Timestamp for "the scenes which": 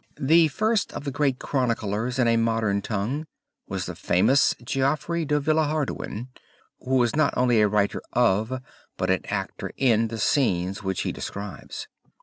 10.07-11.01